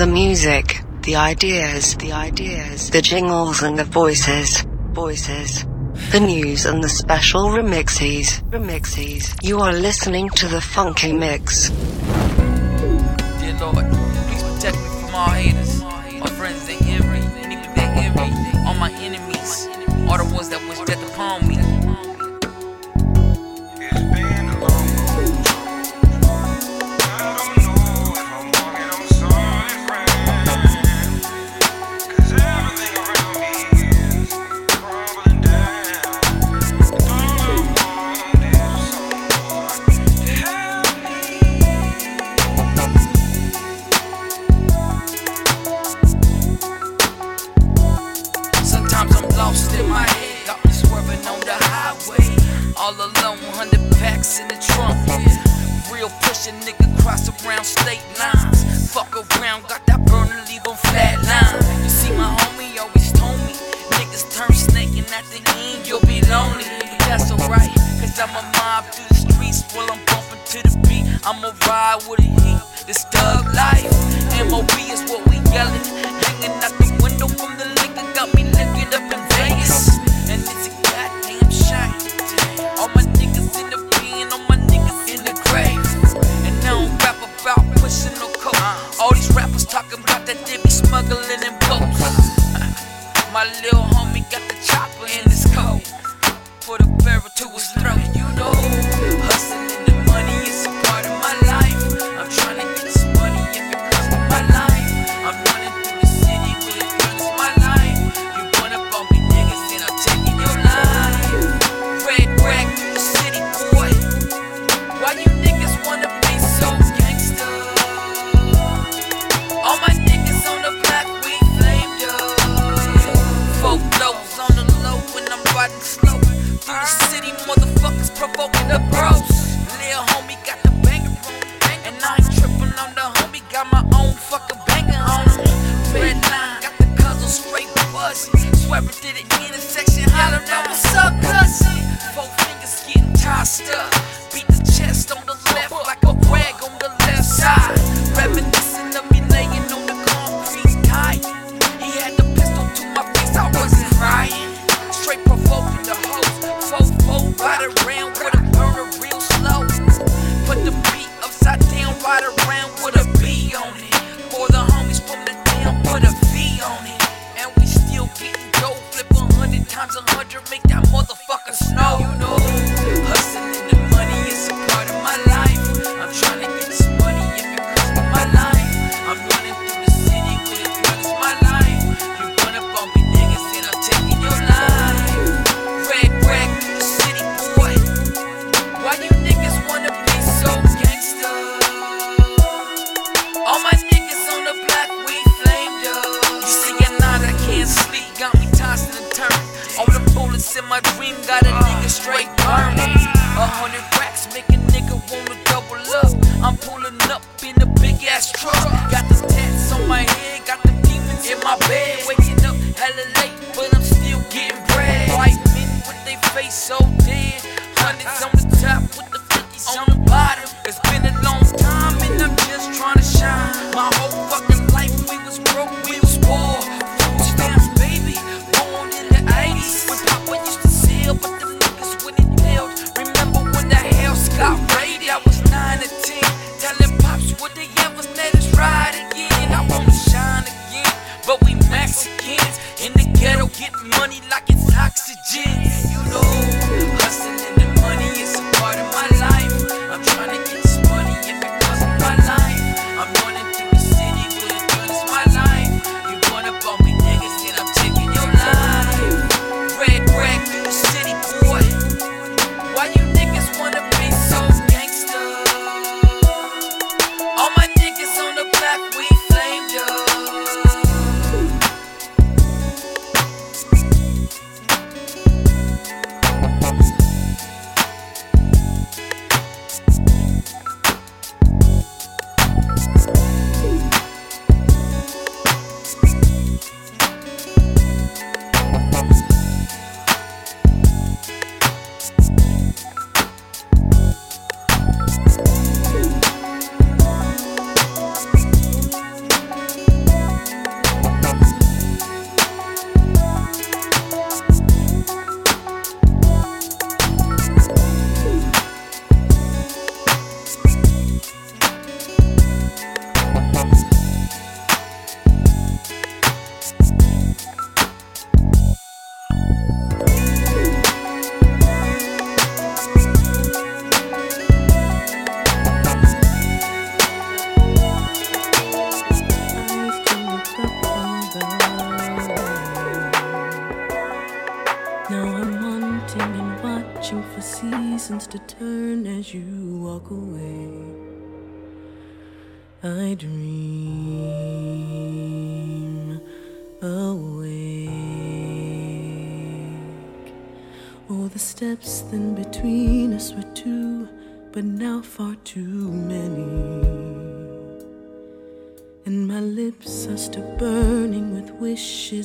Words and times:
The 0.00 0.06
music, 0.06 0.80
the 1.02 1.16
ideas, 1.16 1.94
the 1.96 2.12
ideas, 2.12 2.88
the 2.88 3.02
jingles 3.02 3.60
and 3.62 3.78
the 3.78 3.84
voices, 3.84 4.64
voices. 4.92 5.66
The 6.10 6.20
news 6.20 6.64
and 6.64 6.82
the 6.82 6.88
special 6.88 7.50
remixes, 7.50 8.40
remixes. 8.48 9.36
You 9.42 9.60
are 9.60 9.74
listening 9.74 10.30
to 10.40 10.48
the 10.48 10.62
Funky 10.62 11.12
Mix. 11.12 11.68
Dear 11.68 13.58
Lord, 13.60 13.84
please 14.24 14.42
protect 14.42 14.78
me 14.78 14.88
from 14.88 15.14
all 15.14 15.28
haters, 15.36 15.82
my 15.82 16.30
friends 16.38 16.66
they 16.66 16.76
hear 16.76 17.02
me, 17.02 17.20
people 17.54 17.74
that 17.76 17.92
hear 18.00 18.10
me, 18.16 18.32
all 18.66 18.76
my 18.76 18.90
enemies, 19.04 19.68
all 20.08 20.16
the 20.16 20.24
ones 20.34 20.48
that 20.48 20.66
wish 20.66 20.80
death 20.86 21.12
upon 21.12 21.46
me. 21.46 21.89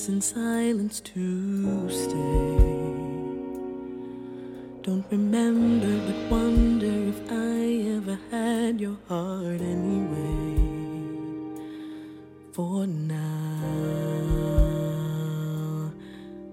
In 0.07 0.21
silence 0.21 0.99
to 0.99 1.89
stay. 1.89 2.13
Don't 4.83 5.03
remember, 5.09 5.97
but 6.05 6.29
wonder 6.29 7.09
if 7.09 7.31
I 7.31 7.89
ever 7.95 8.19
had 8.29 8.79
your 8.79 8.97
heart 9.09 9.61
anyway. 9.61 10.59
For 12.51 12.85
now, 12.85 13.21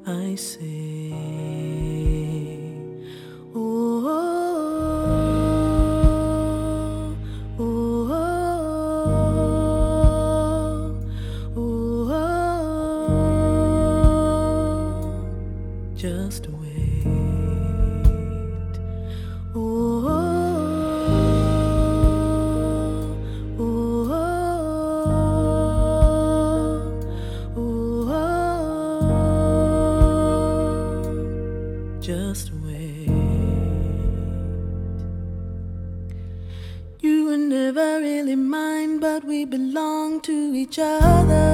I 0.07 0.35
say. 0.35 0.82
each 40.63 40.79
other. 40.79 41.52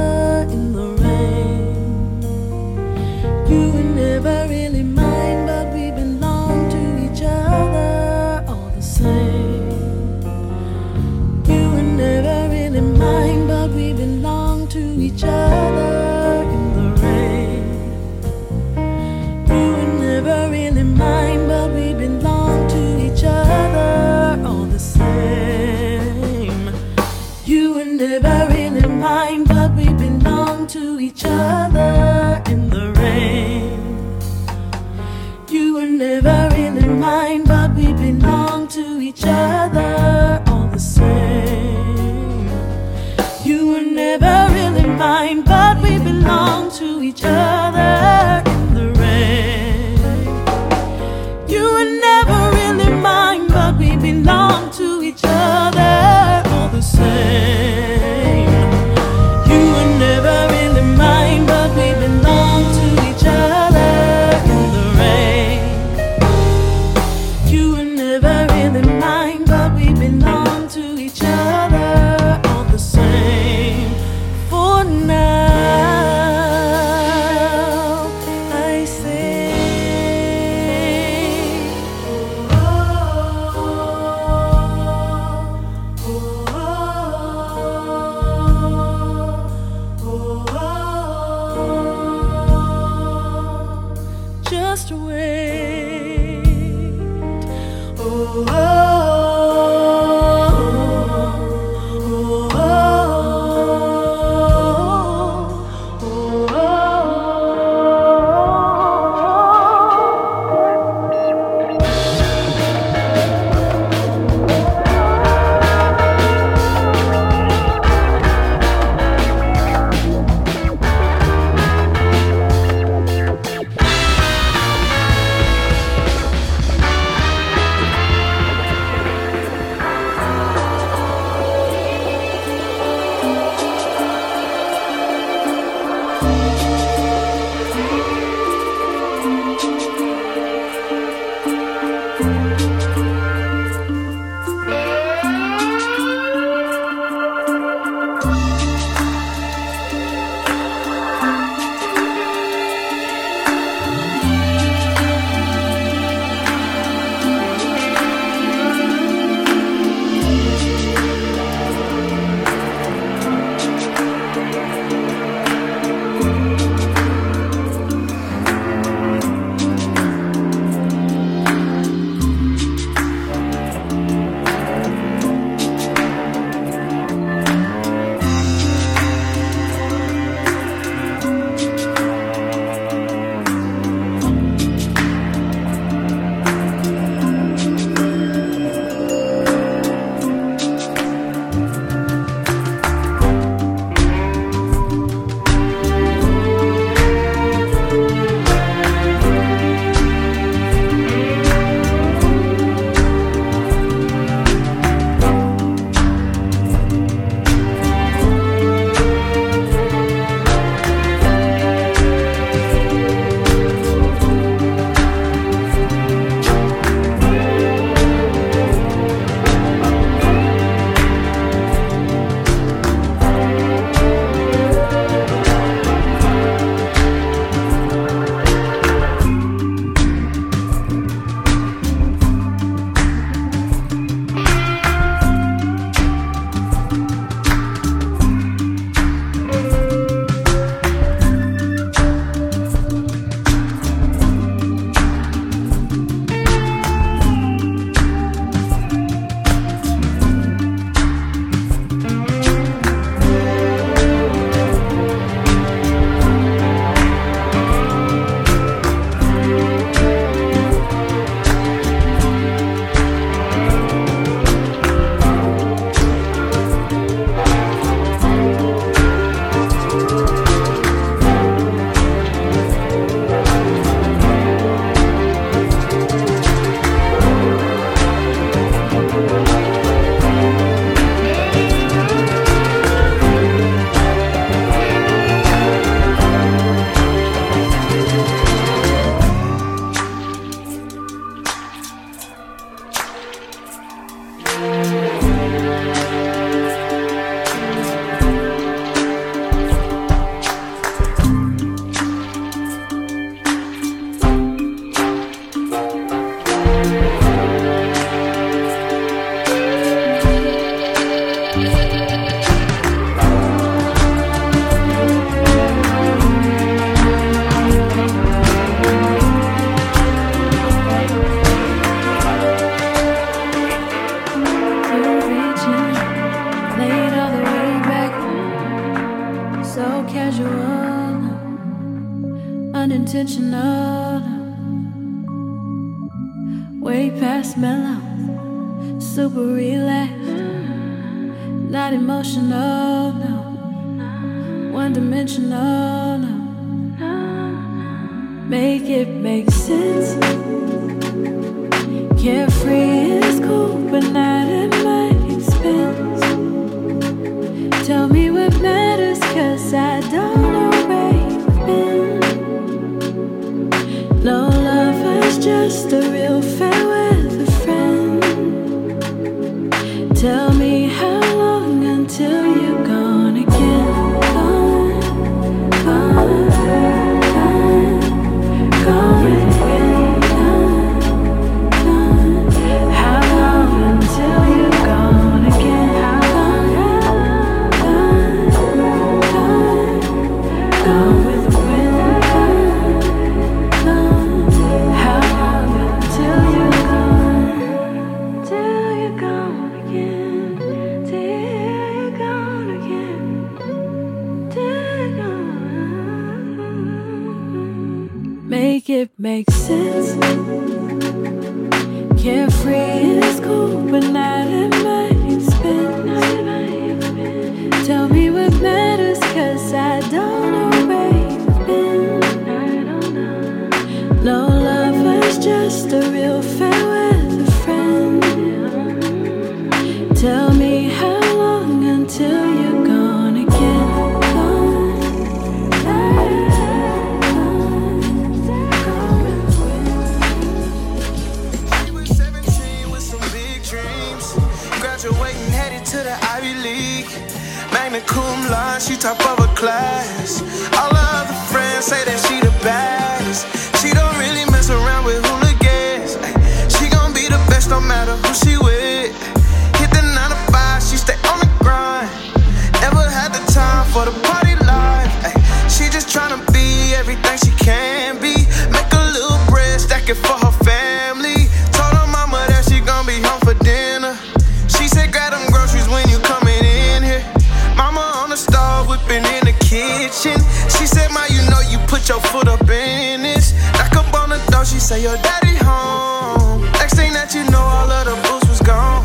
Say, 484.88 485.02
your 485.02 485.16
daddy 485.18 485.54
home. 485.56 486.62
Next 486.80 486.94
thing 486.94 487.12
that 487.12 487.34
you 487.34 487.44
know, 487.50 487.60
all 487.60 487.90
of 487.90 488.06
the 488.06 488.16
booze 488.26 488.48
was 488.48 488.60
gone. 488.62 489.04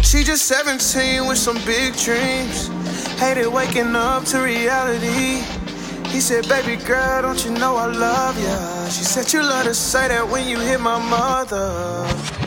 She 0.00 0.22
just 0.22 0.46
17 0.46 1.26
with 1.26 1.38
some 1.38 1.58
big 1.66 1.96
dreams. 1.96 2.68
Hated 3.18 3.48
waking 3.48 3.96
up 3.96 4.22
to 4.26 4.38
reality. 4.38 5.42
He 6.08 6.20
said, 6.20 6.48
baby 6.48 6.76
girl, 6.84 7.22
don't 7.22 7.44
you 7.44 7.50
know 7.50 7.74
I 7.74 7.86
love 7.86 8.40
ya? 8.40 8.88
She 8.90 9.02
said, 9.02 9.32
you 9.32 9.42
love 9.42 9.64
to 9.64 9.74
say 9.74 10.06
that 10.06 10.28
when 10.28 10.46
you 10.46 10.60
hit 10.60 10.80
my 10.80 11.00
mother. 11.10 12.37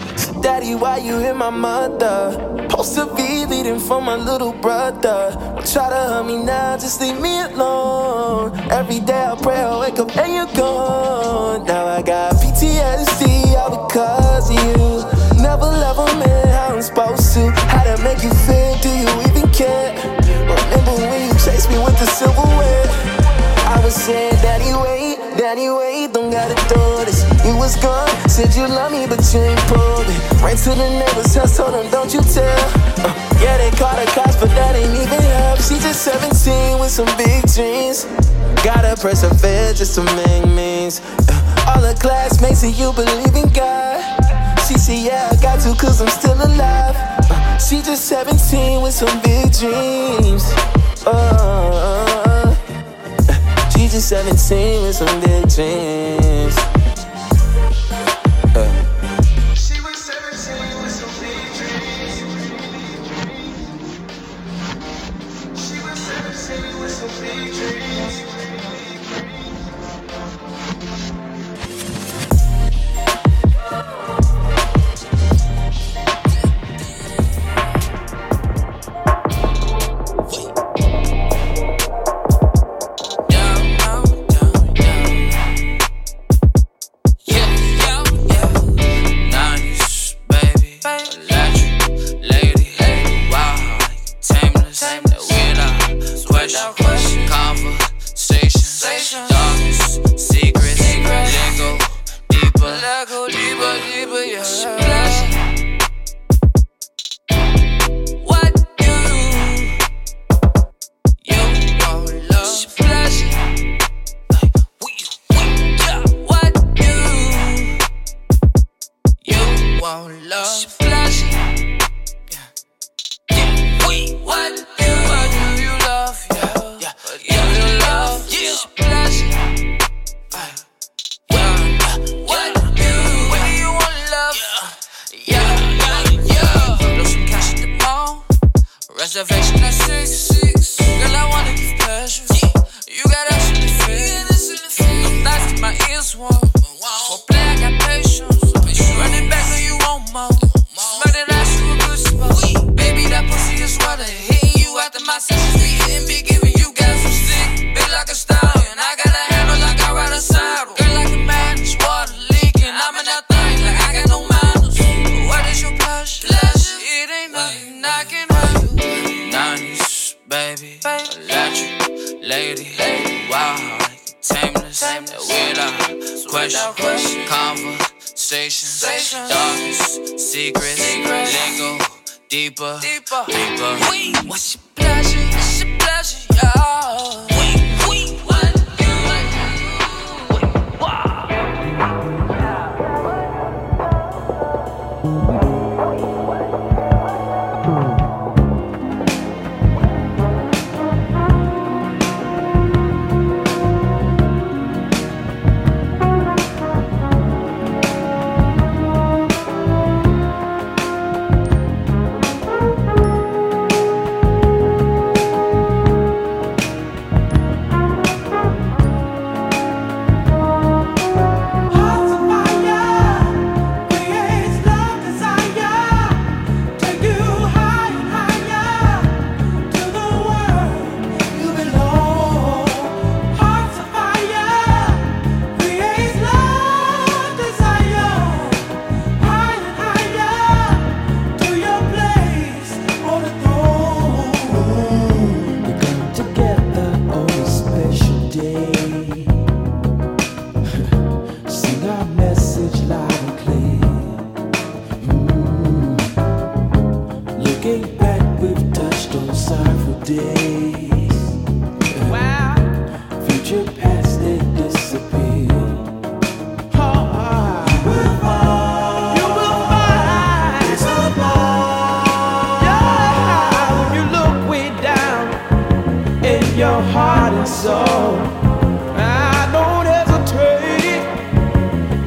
Daddy, 0.42 0.74
why 0.74 0.98
you 0.98 1.20
hit 1.20 1.36
my 1.36 1.52
mother? 1.52 2.32
Supposed 2.70 2.96
to 2.96 3.06
be 3.16 3.46
leading 3.46 3.80
for 3.80 4.02
my 4.02 4.16
little 4.16 4.54
brother. 4.54 5.38
Try 5.72 5.90
to 5.90 6.02
hurt 6.10 6.26
me 6.26 6.44
now, 6.44 6.78
just 6.78 7.00
leave 7.00 7.22
me 7.22 7.42
alone. 7.42 8.58
Every 8.72 9.02
day 9.02 9.24
I 9.24 9.36
pray 9.36 9.60
I 9.62 9.80
wake 9.80 10.00
up 10.00 10.18
and 10.18 10.34
you're 10.34 10.56
gone. 10.58 11.66
Now 11.68 11.86
I 11.86 12.02
got 12.02 12.34
PTSD 12.42 13.54
all 13.54 13.86
because 13.86 14.50
of 14.50 14.56
you. 14.66 15.44
Never 15.44 15.66
level 15.66 16.06
man 16.18 16.48
how 16.48 16.74
I'm 16.74 16.82
supposed 16.82 17.34
to. 17.36 17.52
How 17.70 17.84
to 17.84 18.02
make 18.02 18.24
you 18.24 18.34
feel? 18.48 18.74
Do 18.82 18.90
you 18.90 19.12
even 19.30 19.48
care? 19.54 19.94
Remember 20.50 20.96
when 21.06 21.22
you 21.28 21.34
chased 21.38 21.70
me 21.70 21.78
with 21.86 22.00
the 22.00 22.08
silverware? 22.08 22.88
I 23.70 23.80
was 23.84 23.94
saying, 23.94 24.42
Daddy, 24.42 24.74
wait, 24.74 25.38
Daddy, 25.38 25.70
wait, 25.70 26.14
don't 26.14 26.32
gotta 26.32 26.56
do 26.68 27.06
this. 27.06 27.11
You 27.46 27.58
was 27.58 27.76
gone, 27.76 28.08
said 28.30 28.54
you 28.54 28.68
love 28.68 28.92
me, 28.92 29.08
but 29.08 29.22
you 29.34 29.40
ain't 29.42 29.60
pulled 29.66 30.06
it. 30.06 30.42
Ran 30.44 30.56
to 30.58 30.70
the 30.78 30.90
neighbor's 31.02 31.34
house, 31.34 31.58
told 31.58 31.74
them, 31.74 31.90
don't 31.90 32.14
you 32.14 32.22
tell. 32.22 32.46
Uh, 33.02 33.10
yeah, 33.42 33.58
they 33.58 33.72
called 33.72 33.98
the 33.98 34.06
cops, 34.14 34.36
but 34.36 34.50
that 34.50 34.76
ain't 34.76 34.94
even 34.94 35.22
help. 35.42 35.58
She 35.58 35.80
just 35.82 36.04
17 36.04 36.80
with 36.80 36.92
some 36.92 37.10
big 37.18 37.42
dreams. 37.50 38.06
Gotta 38.64 38.94
persevere 38.94 39.74
just 39.74 39.96
to 39.96 40.04
make 40.16 40.46
means. 40.54 41.02
Uh, 41.28 41.74
all 41.74 41.82
her 41.82 41.96
classmates 41.96 42.60
say 42.60 42.70
you 42.70 42.94
believe 42.94 43.36
in 43.36 43.50
God. 43.54 43.98
She 44.68 44.78
said, 44.78 45.02
yeah, 45.02 45.30
I 45.32 45.42
got 45.42 45.60
to, 45.62 45.74
cause 45.74 46.00
I'm 46.00 46.10
still 46.10 46.38
alive. 46.38 46.94
Uh, 47.26 47.58
she 47.58 47.82
just 47.82 48.06
17 48.06 48.84
with 48.84 48.94
some 48.94 49.20
big 49.24 49.52
dreams. 49.52 50.46
Uh, 51.08 52.54
she 53.74 53.88
just 53.90 54.10
17 54.10 54.84
with 54.84 54.96
some 54.96 55.20
big 55.22 55.50
dreams. 55.50 56.71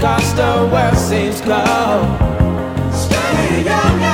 Cause 0.04 0.34
the 0.34 0.68
world 0.70 0.98
seems 0.98 1.40
cold. 1.40 2.04
Stay 2.92 3.64
young 3.64 4.13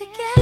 together, 0.00 0.39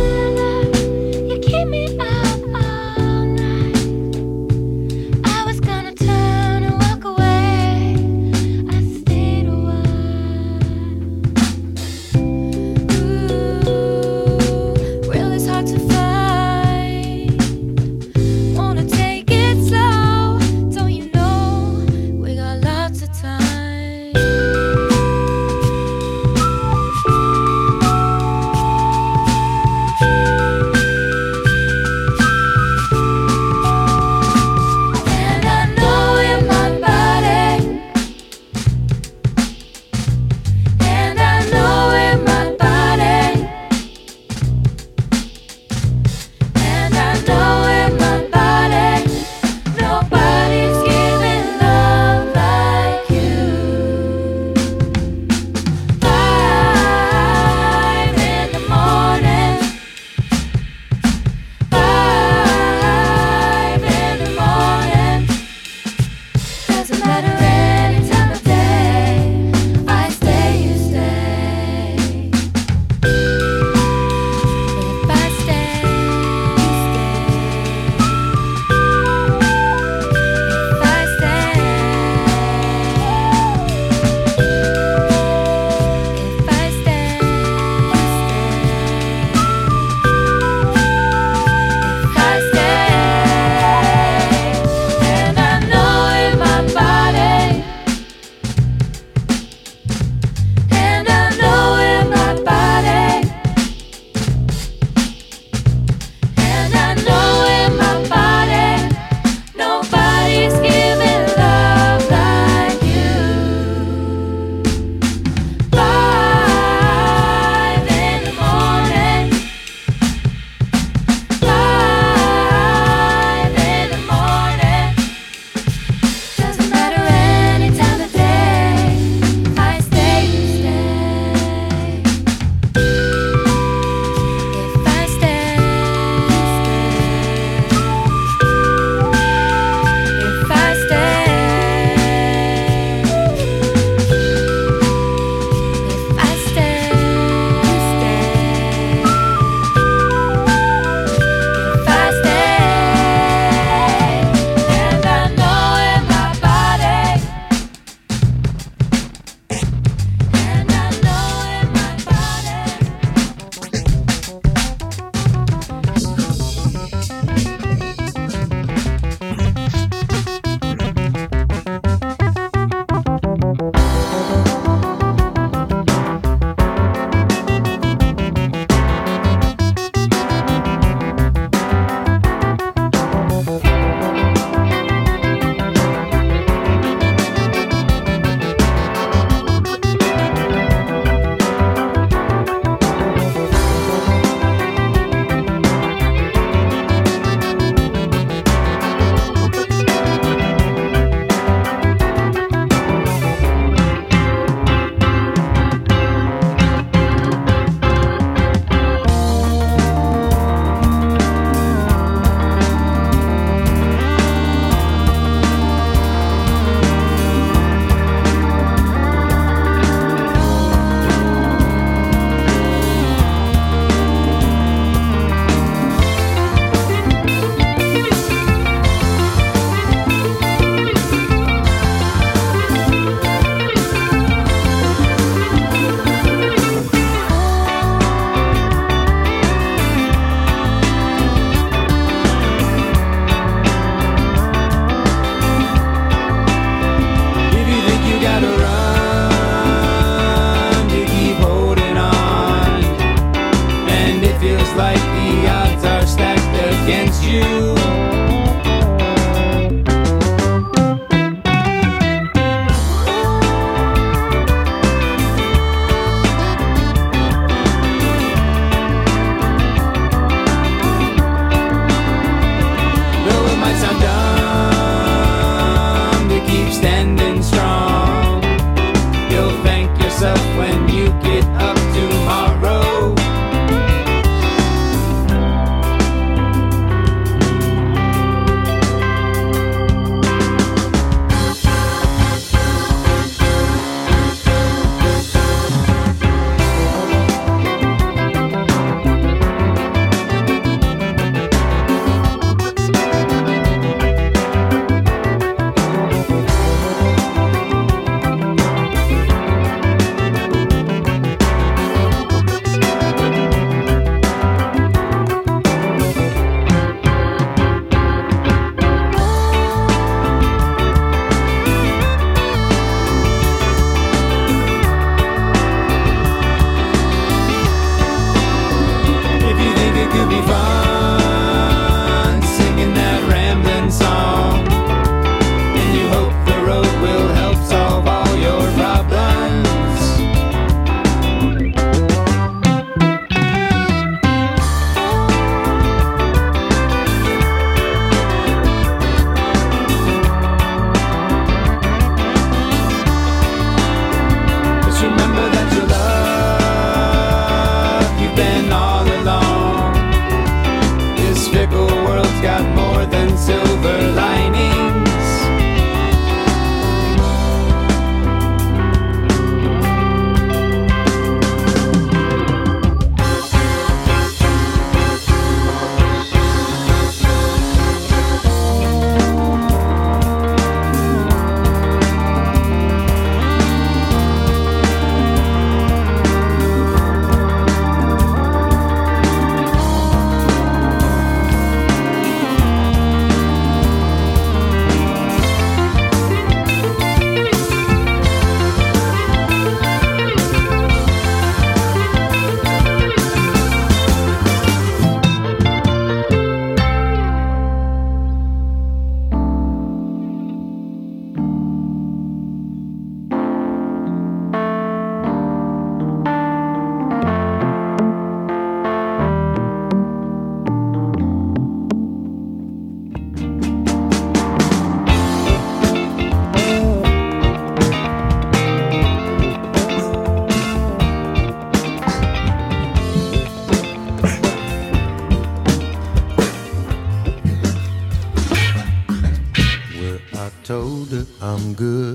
I'm 441.59 441.75
good. 441.75 442.08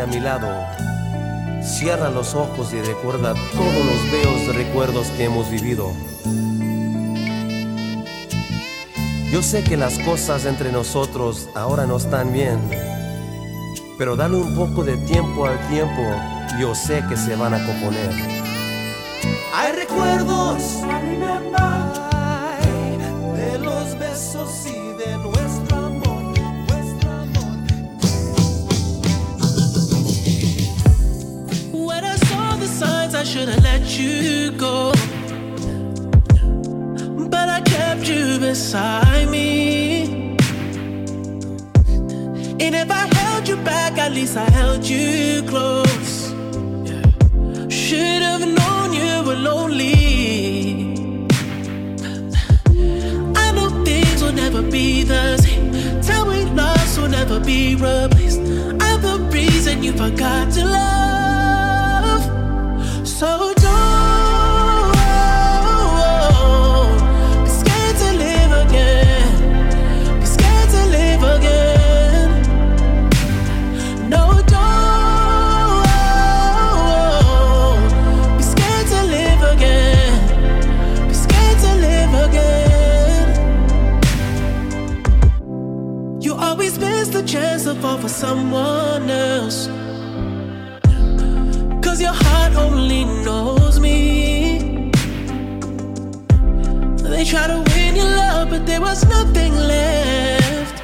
A 0.00 0.06
mi 0.06 0.20
lado. 0.20 0.48
Cierra 1.62 2.10
los 2.10 2.34
ojos 2.34 2.72
y 2.72 2.80
recuerda 2.80 3.34
todos 3.52 3.84
los 3.84 4.12
bellos 4.12 4.54
recuerdos 4.54 5.08
que 5.08 5.24
hemos 5.24 5.50
vivido. 5.50 5.92
Yo 9.32 9.42
sé 9.42 9.62
que 9.62 9.76
las 9.76 9.98
cosas 9.98 10.44
entre 10.46 10.72
nosotros 10.72 11.48
ahora 11.54 11.86
no 11.86 11.96
están 11.96 12.32
bien, 12.32 12.58
pero 13.98 14.16
dale 14.16 14.36
un 14.36 14.54
poco 14.54 14.84
de 14.84 14.96
tiempo 14.98 15.46
al 15.46 15.58
tiempo 15.68 16.02
y 16.56 16.62
yo 16.62 16.74
sé 16.74 17.04
que 17.08 17.16
se 17.16 17.36
van 17.36 17.54
a 17.54 17.66
componer. 17.66 18.12
Hay 19.54 19.72
recuerdos 19.72 20.82
should 33.28 33.48
have 33.48 33.62
let 33.62 33.98
you 33.98 34.50
go. 34.52 34.90
But 37.28 37.48
I 37.50 37.60
kept 37.60 38.08
you 38.08 38.38
beside 38.38 39.28
me. 39.28 40.34
And 42.58 42.74
if 42.74 42.90
I 42.90 43.04
held 43.18 43.46
you 43.46 43.56
back, 43.56 43.98
at 43.98 44.12
least 44.12 44.38
I 44.38 44.48
held 44.48 44.82
you 44.82 45.42
close. 45.42 46.30
Should 47.68 48.22
have 48.30 48.44
known 48.58 48.94
you 48.94 49.22
were 49.26 49.40
lonely. 49.50 50.94
I 53.36 53.52
know 53.52 53.68
things 53.84 54.22
will 54.22 54.32
never 54.32 54.62
be 54.62 55.02
the 55.02 55.36
same. 55.36 56.00
Time 56.00 56.28
we 56.28 56.46
lost 56.56 56.98
will 56.98 57.08
never 57.08 57.38
be 57.40 57.74
replaced. 57.74 58.40
I'm 58.80 59.02
the 59.02 59.18
reason 59.30 59.82
you 59.82 59.92
forgot 59.92 60.50
to 60.52 60.64
love. 60.64 60.97
Someone 88.18 89.08
else. 89.08 89.68
Cause 91.80 92.00
your 92.00 92.16
heart 92.24 92.52
only 92.56 93.04
knows 93.24 93.78
me. 93.78 94.90
They 96.96 97.24
try 97.24 97.46
to 97.46 97.62
win 97.70 97.94
your 97.94 98.10
love, 98.22 98.50
but 98.50 98.66
there 98.66 98.80
was 98.80 99.06
nothing 99.06 99.54
left. 99.54 100.82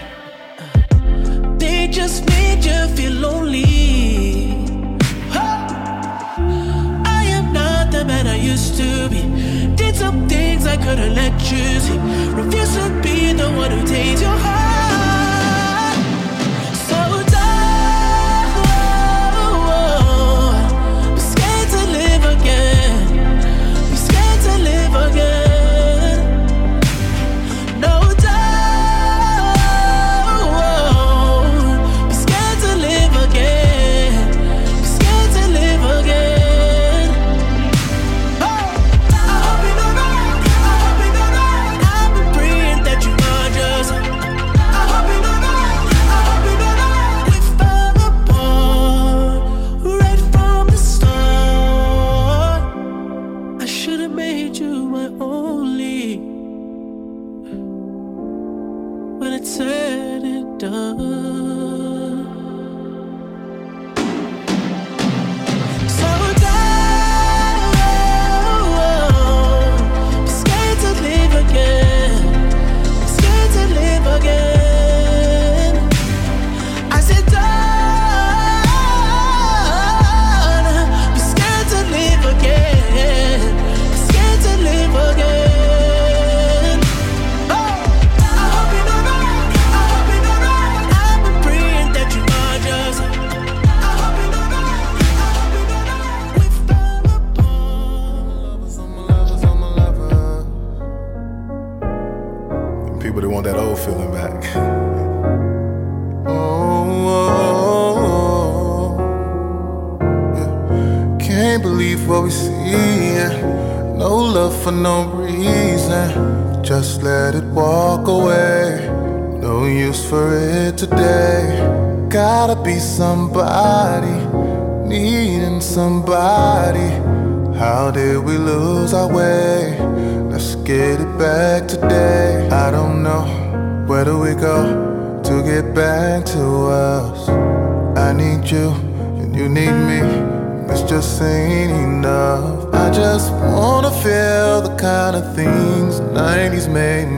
They 1.58 1.88
just 1.88 2.24
made 2.28 2.64
you 2.64 2.80
feel 2.96 3.14
lonely. 3.26 3.64
I 7.18 7.22
am 7.36 7.52
not 7.52 7.90
the 7.90 8.04
man 8.04 8.28
I 8.28 8.36
used 8.36 8.76
to 8.76 9.08
be. 9.08 9.22
Did 9.74 9.96
some 9.96 10.28
things 10.28 10.66
I 10.66 10.76
couldn't 10.76 11.16
let 11.16 11.34
you 11.50 11.80
see. 11.84 11.98
Refuse 12.38 12.76
to 12.76 12.84
be 13.02 13.32
the 13.32 13.48
one 13.50 13.72
who 13.72 13.84
takes 13.88 14.20
your 14.20 14.38
heart. 14.44 14.63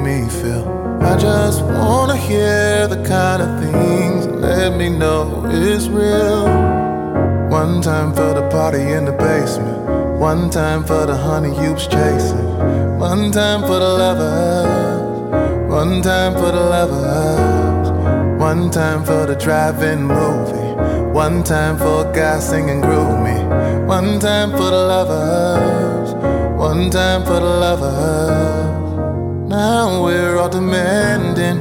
Me 0.03 0.29
feel. 0.29 0.65
I 1.01 1.17
just 1.17 1.63
wanna 1.63 2.17
hear 2.17 2.87
the 2.89 3.03
kind 3.05 3.43
of 3.43 3.61
things 3.61 4.27
let 4.27 4.77
me 4.77 4.89
know 4.89 5.45
it's 5.51 5.89
real. 5.89 6.45
One 7.51 7.81
time 7.81 8.13
for 8.13 8.35
the 8.35 8.49
party 8.49 8.83
in 8.83 9.05
the 9.05 9.13
basement. 9.13 9.87
One 10.19 10.51
time 10.51 10.85
for 10.85 11.07
the 11.07 11.17
honey 11.17 11.51
you 11.63 11.75
was 11.75 11.87
chasing. 11.87 12.99
One 12.99 13.31
time 13.31 13.63
for 13.63 13.79
the 13.79 13.93
lovers. 14.03 15.71
One 15.71 16.03
time 16.03 16.35
for 16.35 16.51
the 16.53 16.65
lovers. 16.75 17.91
One 18.41 18.71
time 18.71 19.05
for 19.05 19.27
the 19.27 19.37
drive-in 19.37 20.05
movie. 20.05 20.73
One 21.13 21.43
time 21.45 21.77
for 21.79 22.09
a 22.09 22.13
guy 22.13 22.39
singing 22.41 22.81
groove 22.81 23.21
me. 23.21 23.37
One 23.87 24.19
time 24.19 24.51
for 24.53 24.71
the 24.77 24.83
lovers. 24.93 26.15
One 26.59 26.91
time 26.91 27.25
for 27.25 27.41
the 27.41 27.55
lovers. 27.65 28.56
Now 29.57 30.05
we're 30.05 30.37
all 30.37 30.51
demanding, 30.51 31.59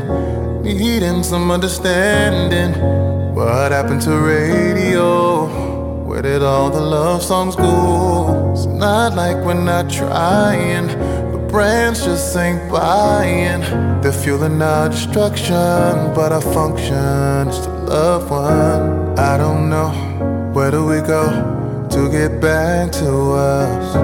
needing 0.61 1.23
some 1.23 1.49
understanding. 1.49 2.73
What 3.33 3.71
happened 3.71 4.01
to 4.01 4.17
radio? 4.17 5.47
Where 6.03 6.21
did 6.21 6.43
all 6.43 6.69
the 6.69 6.81
love 6.81 7.23
songs 7.23 7.55
go? 7.55 8.51
It's 8.51 8.65
not 8.65 9.15
like 9.15 9.37
we're 9.45 9.53
not 9.53 9.89
trying. 9.89 10.87
The 11.31 11.37
brands 11.49 12.03
just 12.03 12.35
ain't 12.35 12.69
buying. 12.69 13.61
They're 14.01 14.11
fueling 14.11 14.61
our 14.61 14.89
destruction, 14.89 16.11
but 16.13 16.33
our 16.33 16.41
function 16.41 17.47
is 17.47 17.59
to 17.59 17.69
love 17.69 18.29
one. 18.29 19.17
I 19.17 19.37
don't 19.37 19.69
know, 19.69 19.91
where 20.51 20.69
do 20.69 20.85
we 20.85 20.99
go 20.99 21.87
to 21.91 22.11
get 22.11 22.41
back 22.41 22.91
to 22.99 23.31
us? 23.31 23.95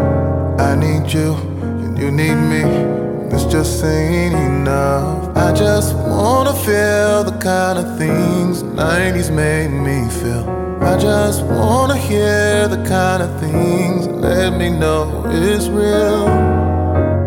I 0.61 0.75
need 0.75 1.11
you, 1.11 1.33
and 1.83 1.97
you 1.99 2.09
need 2.09 2.35
me. 2.35 3.00
This 3.31 3.45
just 3.45 3.81
ain't 3.85 4.35
enough. 4.35 5.37
I 5.37 5.53
just 5.53 5.95
wanna 5.95 6.53
feel 6.53 7.23
the 7.23 7.37
kind 7.39 7.79
of 7.79 7.97
things 7.97 8.61
90s 8.61 9.31
made 9.31 9.69
me 9.69 10.09
feel. 10.09 10.43
I 10.81 10.97
just 10.97 11.41
wanna 11.43 11.95
hear 11.95 12.67
the 12.67 12.83
kind 12.83 13.23
of 13.23 13.39
things 13.39 14.05
let 14.07 14.51
me 14.57 14.69
know 14.69 15.23
it's 15.27 15.69
real. 15.69 16.25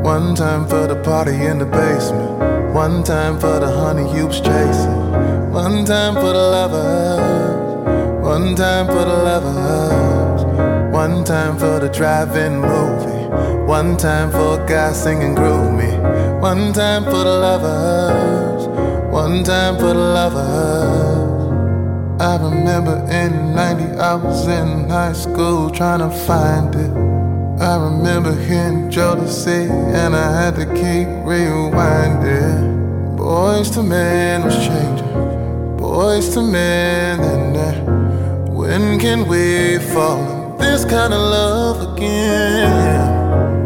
One 0.03 0.35
time 0.35 0.69
for 0.69 0.87
the 0.87 0.97
party 0.97 1.37
in 1.47 1.59
the 1.59 1.65
basement. 1.65 2.33
One 2.75 3.03
time 3.03 3.39
for 3.39 3.59
the 3.59 3.71
honey 3.71 4.07
you's 4.15 4.43
chasing. 4.43 5.11
One 5.53 5.87
time 5.87 6.17
for 6.17 6.33
the 6.39 6.47
lovers. 6.57 8.23
One 8.23 8.55
time 8.55 8.87
for 8.89 9.05
the 9.11 9.19
lovers. 9.31 10.45
One 10.93 11.25
time 11.25 11.57
for 11.57 11.81
the 11.81 11.89
drive-in 11.89 12.61
movie. 12.61 13.14
One 13.66 13.97
time 13.97 14.30
for 14.30 14.61
a 14.61 14.66
guy 14.66 14.93
singing 14.93 15.35
groove 15.35 15.72
me. 15.72 15.91
One 16.41 16.72
time 16.72 17.05
for 17.05 17.24
the 17.24 17.37
lovers. 17.47 18.66
One 19.12 19.45
time 19.45 19.76
for 19.76 19.95
the 19.95 20.07
lovers. 20.18 21.35
I 22.20 22.37
remember 22.37 22.97
in 23.11 23.55
90 23.55 23.99
I 23.99 24.14
was 24.14 24.47
in 24.47 24.89
high 24.89 25.12
school 25.12 25.70
trying 25.70 26.01
to 26.01 26.11
find 26.26 26.74
it. 26.74 26.91
I 27.62 27.76
remember 27.76 28.35
hearing 28.47 28.91
Jodeci 28.91 29.70
and 29.70 30.14
I 30.14 30.43
had 30.43 30.57
to 30.57 30.66
keep 30.66 31.09
rewinding. 31.26 33.16
Boyz 33.16 33.76
II 33.76 33.85
Men 33.89 34.45
was 34.45 34.57
changing. 34.57 35.14
Boyz 35.78 36.37
II 36.37 36.51
Men 36.51 37.20
and 37.20 37.45
when 38.64 38.99
can 38.99 39.28
we 39.28 39.78
fall 39.93 40.53
in 40.53 40.59
this 40.59 40.85
kind 40.85 41.12
of 41.12 41.20
love 41.20 41.97
again? 41.97 43.14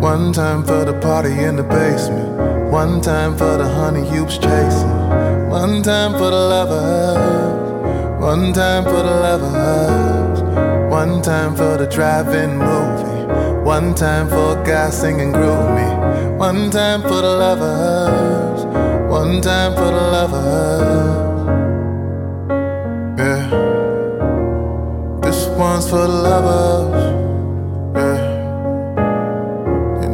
One 0.01 0.32
time 0.32 0.62
for 0.62 0.84
the 0.84 0.92
party 1.01 1.32
in 1.32 1.57
the 1.57 1.64
basement. 1.64 2.70
One 2.70 3.01
time 3.01 3.36
for 3.36 3.57
the 3.59 3.68
honey 3.68 4.09
you's 4.14 4.38
chasing. 4.38 5.49
One 5.51 5.82
time 5.82 6.12
for 6.12 6.30
the 6.30 6.42
lovers. 6.55 8.22
One 8.22 8.53
time 8.53 8.84
for 8.84 9.03
the 9.03 9.16
lovers. 9.26 10.40
One 10.88 11.20
time 11.20 11.57
for 11.57 11.76
the 11.76 11.86
drive-in 11.88 12.59
movie. 12.59 13.24
One 13.64 13.92
time 13.92 14.28
for 14.28 14.57
a 14.57 14.64
guy 14.64 14.90
singing 14.90 15.32
groove 15.32 15.74
me. 15.74 15.88
One 16.36 16.70
time 16.70 17.03
for 17.03 17.20
the 17.20 17.34
lovers. 17.44 18.64
One 19.11 19.40
time 19.40 19.74
for 19.74 19.90
the 19.90 20.05
lovers. 20.16 21.28
Yeah. 23.18 23.51
This 25.22 25.49
one's 25.59 25.90
for 25.90 26.07
the 26.07 26.09
lovers. 26.09 27.17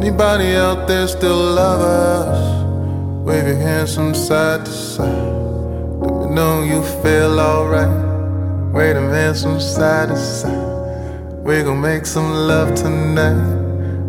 Anybody 0.05 0.53
out 0.55 0.87
there 0.87 1.07
still 1.07 1.35
love 1.35 1.81
us? 1.81 3.25
Wave 3.25 3.47
your 3.47 3.55
hands 3.55 3.95
from 3.95 4.13
side 4.13 4.63
to 4.63 4.71
side. 4.71 5.07
Let 5.07 6.29
me 6.29 6.35
know 6.35 6.61
you 6.61 6.83
feel 7.01 7.39
alright. 7.39 8.71
Wave 8.71 8.93
them 8.93 9.09
hands 9.09 9.41
from 9.41 9.59
side 9.59 10.09
to 10.09 10.15
side. 10.15 11.43
We 11.43 11.63
gon' 11.63 11.81
make 11.81 12.05
some 12.05 12.31
love 12.31 12.75
tonight. 12.75 13.55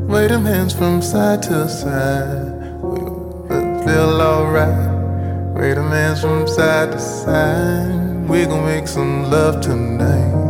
Wave 0.06 0.28
them 0.28 0.44
hands 0.44 0.74
from 0.74 1.00
side 1.00 1.42
to 1.44 1.66
side. 1.66 2.44
We 2.82 3.56
feel 3.86 4.20
alright. 4.20 5.56
Wave 5.56 5.76
them 5.76 5.90
hands 5.90 6.20
from 6.20 6.46
side 6.46 6.92
to 6.92 6.98
side. 6.98 8.28
We 8.28 8.44
gon' 8.44 8.66
make 8.66 8.86
some 8.86 9.30
love 9.30 9.62
tonight. 9.62 10.45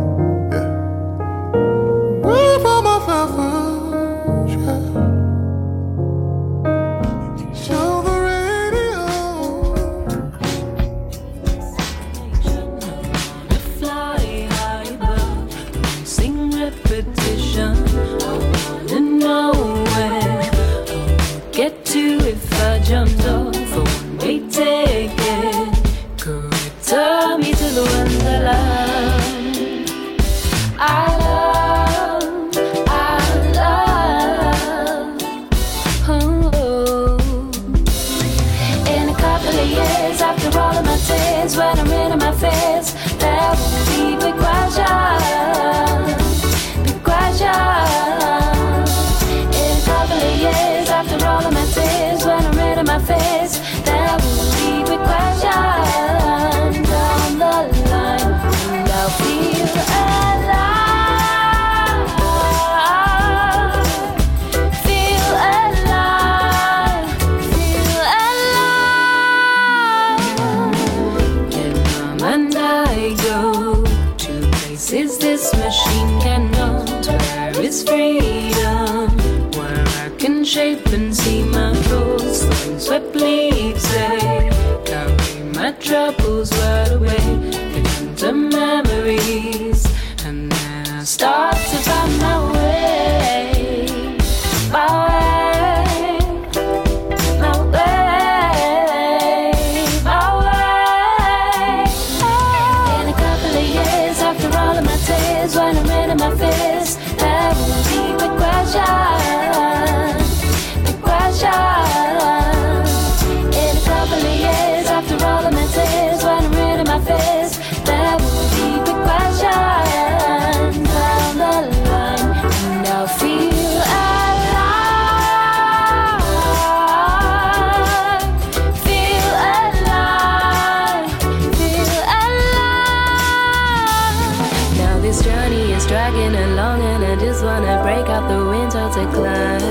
just 137.37 137.45
wanna 137.45 137.79
break 137.83 138.09
out 138.09 138.27
the 138.27 138.43
window 138.49 138.89
to 138.89 139.05
climb 139.13 139.61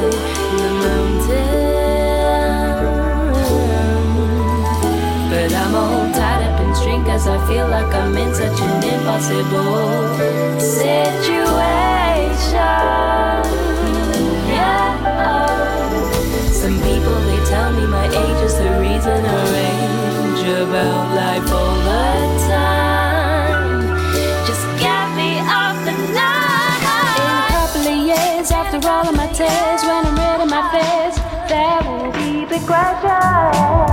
the 0.61 0.71
mountain. 0.87 1.67
But 5.31 5.53
I'm 5.53 5.75
all 5.75 6.13
tied 6.15 6.45
up 6.47 6.61
in 6.61 6.73
string 6.77 7.05
cause 7.05 7.27
I 7.27 7.45
feel 7.49 7.67
like 7.67 7.93
I'm 7.93 8.17
in 8.17 8.33
such 8.33 8.61
an 8.61 8.85
impossible 8.85 10.15
situation. 10.61 11.11
Yeah. 14.55 14.95
Some 16.53 16.79
people 16.87 17.19
they 17.27 17.41
tell 17.51 17.73
me 17.73 17.85
my 17.89 18.07
age 18.07 18.43
is 18.45 18.55
the 18.59 18.79
reason 18.79 19.25
I 19.25 19.39
range 19.57 20.47
about. 20.63 21.16
crash 32.67 33.05
your. 33.05 33.86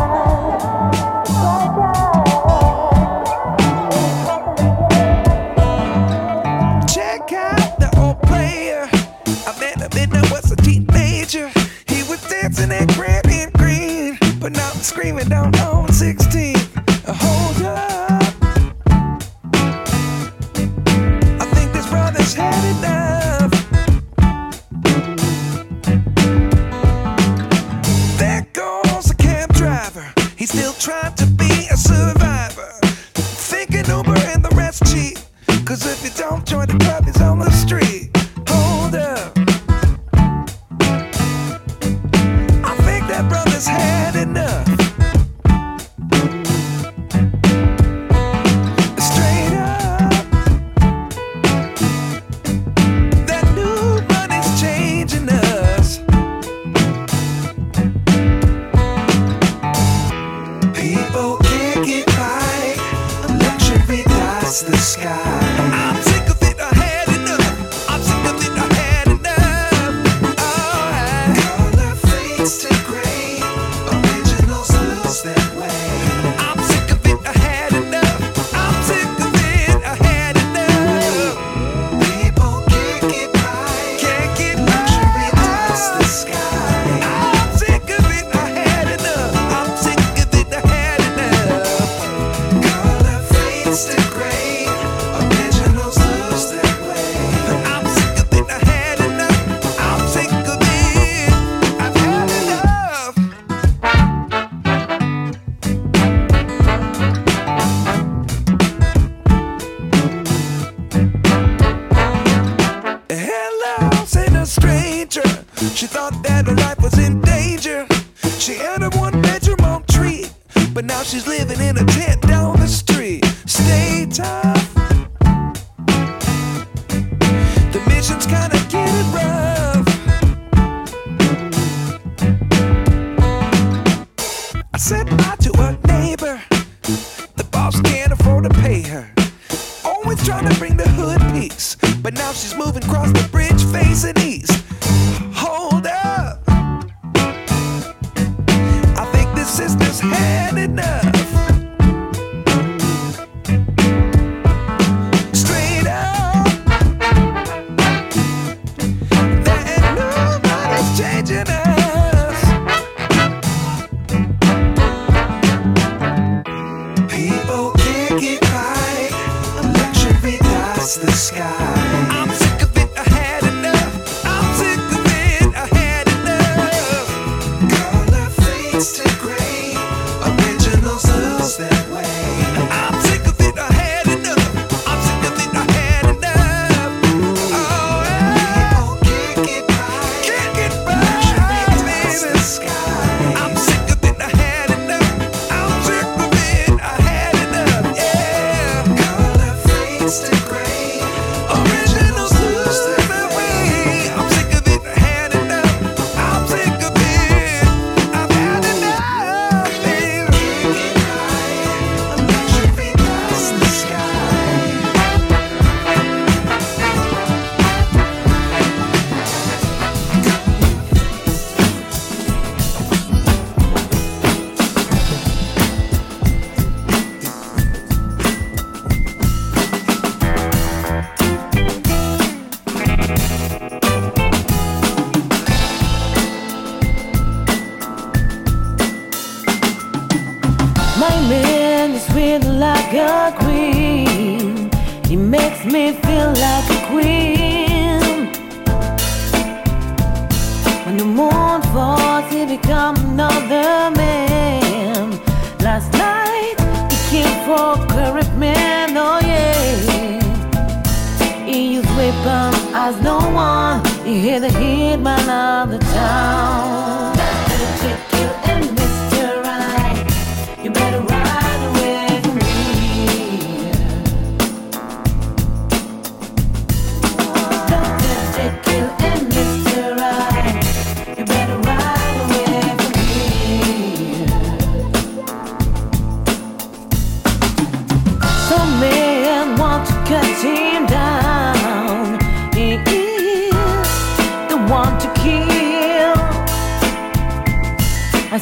surprise 262.84 263.04
no 263.04 263.18
one. 263.32 263.82
You 264.06 264.20
hear 264.20 264.40
the 264.40 264.52
hit 264.52 265.00
of 265.30 265.72
the 265.72 265.80
town. 265.80 267.13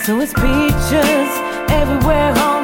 So 0.06 0.20
it's 0.20 0.34
pictures 0.34 1.32
everywhere 1.70 2.34
on 2.40 2.61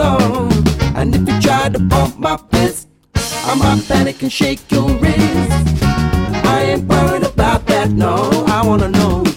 alone. 0.00 0.50
And 0.96 1.14
if 1.14 1.28
you 1.28 1.40
try 1.40 1.68
to 1.68 1.78
bump 1.78 2.18
my 2.18 2.36
fist, 2.50 2.88
I 3.14 3.54
might 3.54 3.86
panic 3.86 4.22
and 4.22 4.32
shake 4.32 4.60
your 4.70 4.88
wrist. 5.00 5.82
I 6.52 6.72
ain't 6.72 6.84
worried 6.84 7.24
about 7.24 7.66
that, 7.66 7.90
no, 7.90 8.14
I 8.46 8.66
wanna 8.66 8.88
know. 8.88 9.29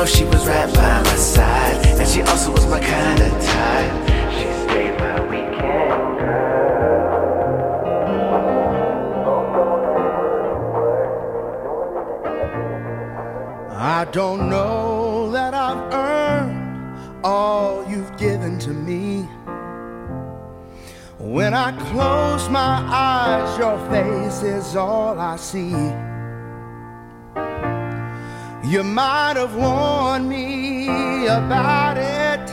know 0.00 0.06
she 0.06 0.24
was 0.24 0.46
right 0.46 0.72
by 0.74 1.02
my 1.02 1.14
side, 1.16 1.86
and 2.00 2.08
she 2.08 2.22
also 2.22 2.50
was 2.52 2.66
my 2.68 2.80
kind 2.80 3.20
of 3.20 3.32
type. 3.44 3.92
She 4.32 4.46
stayed 4.62 4.98
my 4.98 5.20
weekend. 5.28 6.20
I 13.76 14.06
don't 14.10 14.48
know 14.48 15.30
that 15.32 15.52
I've 15.52 15.92
earned 15.92 17.22
all 17.22 17.86
you've 17.86 18.16
given 18.16 18.58
to 18.60 18.70
me. 18.70 19.28
When 21.18 21.52
I 21.52 21.72
close 21.90 22.48
my 22.48 22.76
eyes, 22.88 23.58
your 23.58 23.78
face 23.90 24.42
is 24.42 24.76
all 24.76 25.18
I 25.18 25.36
see. 25.36 26.09
You 28.70 28.84
might 28.84 29.34
have 29.34 29.56
warned 29.56 30.28
me 30.28 31.26
about 31.26 31.96
it 31.96 32.46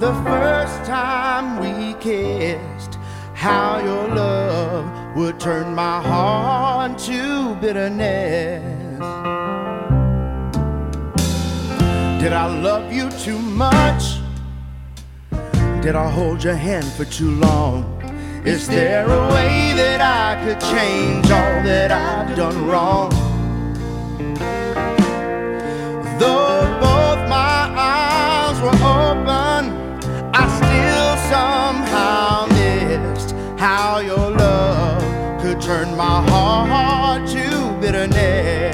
the 0.00 0.12
first 0.24 0.84
time 0.84 1.60
we 1.60 1.94
kissed. 2.00 2.98
How 3.32 3.78
your 3.78 4.08
love 4.08 5.16
would 5.16 5.38
turn 5.38 5.72
my 5.72 6.02
heart 6.02 6.98
to 7.06 7.54
bitterness. 7.60 8.60
Did 12.20 12.32
I 12.32 12.46
love 12.60 12.92
you 12.92 13.08
too 13.10 13.38
much? 13.38 14.18
Did 15.80 15.94
I 15.94 16.10
hold 16.10 16.42
your 16.42 16.56
hand 16.56 16.86
for 16.86 17.04
too 17.04 17.30
long? 17.36 18.02
Is 18.44 18.66
there 18.66 19.04
a 19.04 19.28
way 19.32 19.74
that 19.76 20.00
I 20.00 20.44
could 20.44 20.60
change 20.60 21.26
all 21.26 21.62
that 21.62 21.92
I've 21.92 22.36
done 22.36 22.66
wrong? 22.66 23.25
Though 26.18 26.64
both 26.80 27.28
my 27.28 27.60
eyes 27.76 28.58
were 28.62 28.78
open, 29.00 29.62
I 30.32 30.44
still 30.60 31.16
somehow 31.28 32.46
missed 32.56 33.32
how 33.58 33.98
your 33.98 34.30
love 34.30 35.42
could 35.42 35.60
turn 35.60 35.94
my 35.94 36.22
heart 36.30 37.28
to 37.28 37.78
bitterness. 37.80 38.65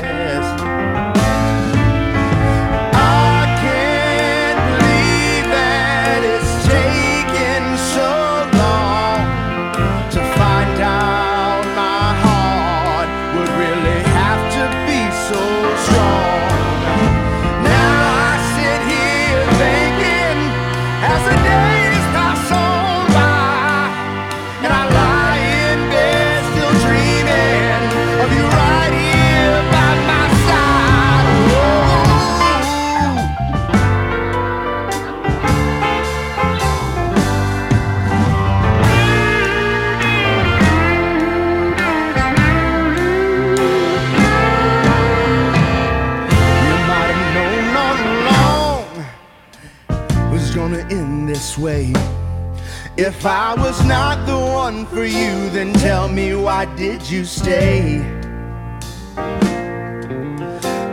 If 52.96 53.24
I 53.24 53.54
was 53.54 53.82
not 53.86 54.26
the 54.26 54.36
one 54.36 54.84
for 54.84 55.02
you, 55.02 55.48
then 55.48 55.72
tell 55.72 56.08
me 56.08 56.34
why 56.34 56.66
did 56.76 57.08
you 57.08 57.24
stay? 57.24 58.00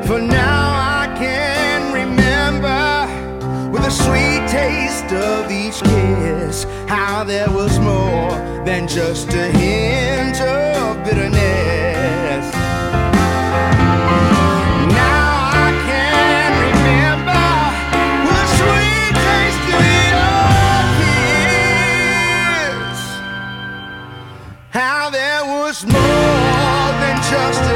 For 0.07 0.21
now 0.21 1.01
I 1.01 1.13
can 1.17 1.91
remember 1.93 3.69
with 3.69 3.85
a 3.85 3.91
sweet 3.91 4.47
taste 4.47 5.11
of 5.11 5.51
each 5.51 5.81
kiss 5.83 6.63
how 6.87 7.25
there 7.25 7.49
was 7.51 7.77
more 7.79 8.31
than 8.63 8.87
just 8.87 9.33
a 9.33 9.51
hint 9.51 10.39
of 10.39 11.03
bitterness. 11.03 11.88
just 27.29 27.68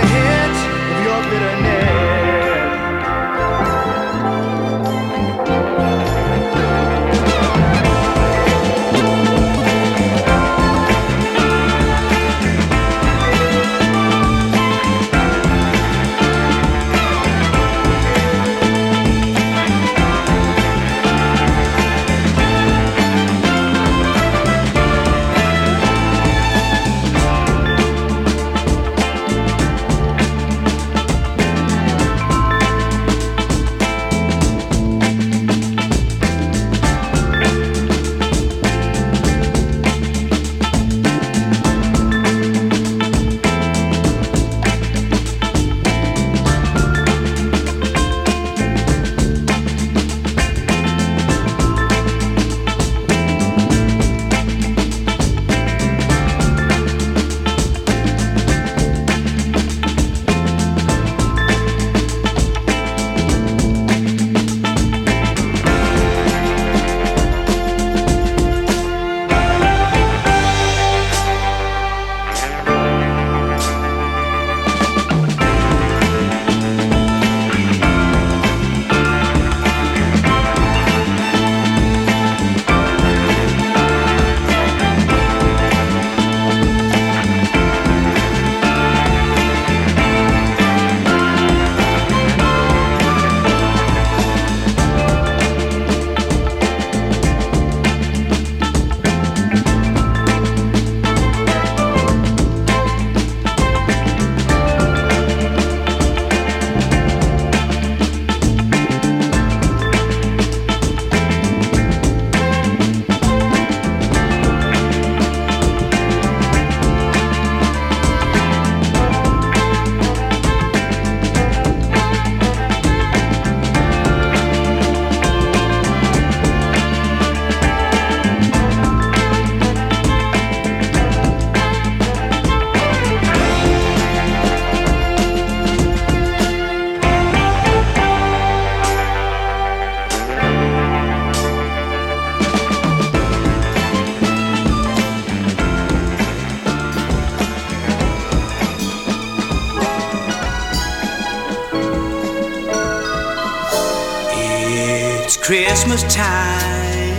Christmas 155.44 156.04
time 156.04 157.18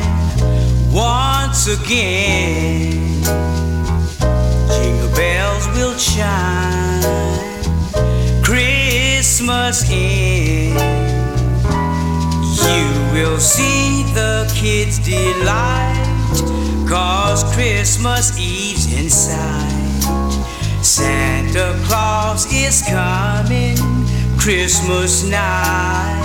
once 0.91 1.67
again. 1.67 3.23
Jingle 4.71 5.15
bells 5.15 5.69
will 5.77 5.95
chime. 5.99 7.03
Christmas 8.43 9.87
in. 9.91 10.73
You 12.65 13.13
will 13.13 13.39
see 13.39 14.05
the 14.15 14.51
kids 14.55 14.99
delight. 15.01 16.01
Cause 16.89 17.45
Christmas 17.55 18.39
Eve's 18.39 18.91
in 18.91 19.11
sight. 19.11 20.83
Santa 20.83 21.79
Claus 21.85 22.51
is 22.51 22.81
coming 22.89 23.77
Christmas 24.39 25.29
night. 25.29 26.24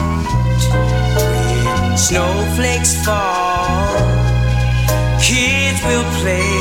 Snowflakes 2.08 2.96
fall, 3.06 3.94
kids 5.22 5.80
will 5.84 6.08
play 6.22 6.56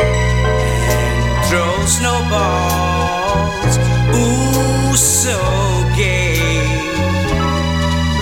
and 0.00 1.46
throw 1.48 1.74
snowballs. 1.86 3.74
Ooh, 4.14 4.94
so 4.94 5.38
gay. 5.96 6.38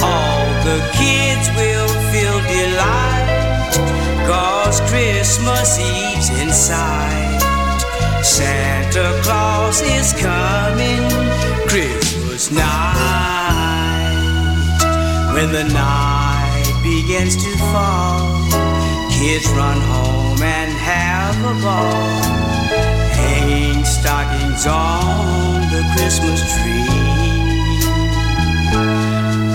All 0.01 0.47
the 0.63 0.79
kids 0.95 1.51
will 1.59 1.91
feel 2.13 2.39
delight. 2.55 3.75
Cause 4.27 4.81
Christmas 4.89 5.79
Eve's 5.81 6.31
in 6.41 6.51
sight. 6.53 7.41
Santa 8.23 9.21
Claus 9.23 9.83
is 9.83 10.13
coming 10.15 11.03
Christmas 11.69 12.53
night. 12.53 14.06
When 15.37 15.53
the 15.53 15.65
night 15.65 16.81
begins 16.83 17.37
to 17.37 17.51
fall, 17.69 18.49
kids 19.13 19.47
run 19.51 19.79
home 19.83 20.41
and 20.41 20.73
have 20.73 21.37
a 21.45 21.53
ball. 21.61 22.23
Hanging 23.13 23.85
stockings 23.85 24.67
on 24.67 25.61
the 25.69 25.85
Christmas 25.93 26.41
tree. 26.57 26.89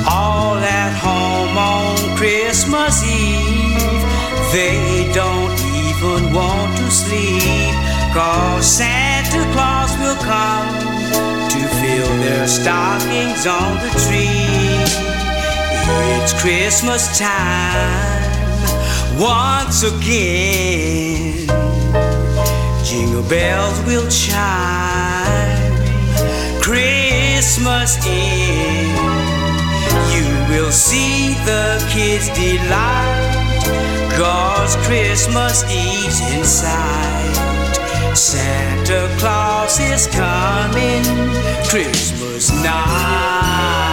All 0.05 0.61
at 0.61 0.93
home 1.01 1.57
on 1.57 2.15
Christmas 2.15 3.01
Eve, 3.03 4.03
they 4.53 5.09
don't 5.15 5.57
even 5.81 6.31
want 6.31 6.77
to 6.77 6.91
sleep. 6.91 7.73
Cause 8.13 8.67
Santa 8.67 9.51
Claus 9.51 9.97
will 9.97 10.21
come 10.21 10.69
to 11.49 11.59
fill 11.81 12.13
their 12.21 12.47
stockings 12.47 13.47
on 13.47 13.79
the 13.81 13.89
tree. 14.05 15.10
It's 16.21 16.33
Christmas 16.41 17.17
time 17.17 18.31
once 19.19 19.83
again. 19.83 21.47
Jingle 22.83 23.23
bells 23.23 23.79
will 23.85 24.07
chime. 24.09 25.71
Christmas 26.61 27.97
in. 28.05 28.87
You 30.13 30.27
will 30.49 30.71
see 30.71 31.33
the 31.45 31.83
kids 31.89 32.29
delight. 32.29 33.31
Cause 34.17 34.75
Christmas 34.87 35.63
Eve's 35.71 36.19
in 36.33 36.43
sight. 36.43 38.15
Santa 38.15 39.09
Claus 39.19 39.79
is 39.79 40.07
coming 40.07 41.03
Christmas 41.67 42.51
night. 42.63 43.90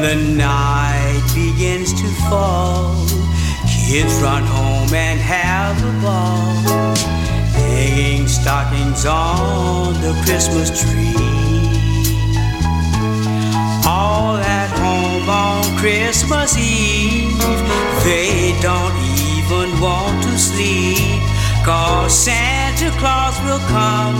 When 0.00 0.16
the 0.16 0.34
night 0.36 1.22
begins 1.34 1.92
to 1.92 2.06
fall, 2.30 2.94
kids 3.66 4.14
run 4.22 4.44
home 4.44 4.94
and 4.94 5.18
have 5.18 5.76
a 5.82 5.92
ball, 6.00 6.94
hanging 7.66 8.28
stockings 8.28 9.04
on 9.06 9.94
the 9.94 10.12
Christmas 10.24 10.70
tree. 10.70 11.18
All 13.88 14.36
at 14.36 14.70
home 14.78 15.28
on 15.28 15.64
Christmas 15.78 16.56
Eve, 16.56 17.36
they 18.04 18.56
don't 18.62 18.94
even 19.26 19.80
want 19.80 20.22
to 20.22 20.38
sleep. 20.38 21.20
Cause 21.64 22.16
Santa 22.16 22.96
Claus 23.00 23.36
will 23.40 23.64
come 23.66 24.14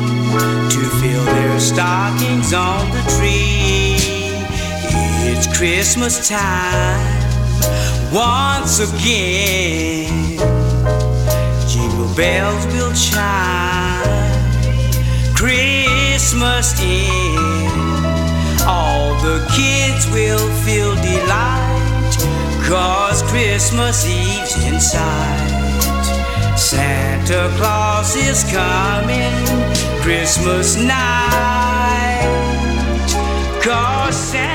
to 0.70 0.80
fill 0.98 1.24
their 1.24 1.60
stockings 1.60 2.52
on 2.52 2.90
the 2.90 3.02
tree. 3.16 4.17
It's 5.30 5.46
Christmas 5.58 6.26
time 6.26 7.04
once 8.10 8.80
again. 8.80 10.38
Jingle 11.68 12.08
bells 12.16 12.64
will 12.72 12.94
chime. 12.94 14.02
Christmas 15.36 16.80
in. 16.80 17.68
All 18.66 19.12
the 19.20 19.46
kids 19.54 20.10
will 20.12 20.48
feel 20.64 20.94
delight. 20.94 22.16
Cause 22.66 23.22
Christmas 23.24 24.06
Eve's 24.06 24.56
in 24.64 24.80
sight. 24.80 26.56
Santa 26.56 27.52
Claus 27.58 28.16
is 28.16 28.44
coming 28.50 29.44
Christmas 30.00 30.76
night. 30.76 32.24
Cause 33.62 34.16
Santa 34.16 34.47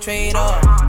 A 0.00 0.02
trader. 0.02 0.32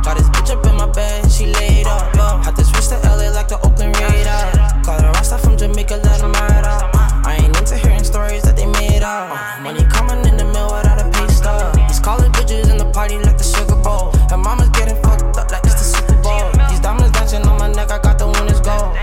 Got 0.03 0.17
this 0.17 0.29
bitch 0.29 0.55
up 0.55 0.65
in 0.65 0.75
my 0.77 0.89
bed, 0.89 1.29
she 1.29 1.45
laid 1.47 1.85
up. 1.85 2.15
Yeah. 2.15 2.43
Had 2.43 2.55
to 2.55 2.63
switch 2.63 2.87
to 2.87 2.95
LA 3.03 3.27
like 3.35 3.49
the 3.49 3.57
Oakland 3.57 3.97
Raiders. 3.99 4.85
Call 4.85 5.01
her 5.01 5.11
Rasta 5.11 5.37
from 5.37 5.57
Jamaica, 5.57 5.99
let 6.03 6.21
him 6.21 6.31
ride 6.31 6.63
up. 6.63 6.89
I 7.27 7.35
ain't 7.41 7.57
into 7.57 7.75
hearing 7.75 8.03
stories 8.05 8.43
that 8.43 8.55
they 8.55 8.65
made 8.65 9.03
up. 9.03 9.31
Uh, 9.31 9.63
money 9.63 9.83
coming 9.91 10.25
in 10.25 10.37
the 10.37 10.45
mail 10.45 10.71
without 10.71 11.03
a 11.03 11.09
pay 11.11 11.27
stub. 11.27 11.75
These 11.87 11.99
college 11.99 12.31
bitches 12.31 12.71
in 12.71 12.77
the 12.77 12.89
party 12.91 13.17
like 13.19 13.37
the 13.37 13.43
Sugar 13.43 13.75
Bowl. 13.83 14.11
Her 14.29 14.37
mama's 14.37 14.69
getting 14.69 14.95
fucked 15.03 15.37
up 15.37 15.51
like 15.51 15.63
it's 15.65 15.75
the 15.75 15.87
Super 15.91 16.21
Bowl. 16.23 16.47
These 16.69 16.79
diamonds 16.79 17.11
dancing 17.11 17.43
on 17.43 17.59
my 17.59 17.67
neck, 17.67 17.91
I 17.91 17.99
got 17.99 18.17
the 18.17 18.27
winners 18.27 18.61
gold. 18.61 18.95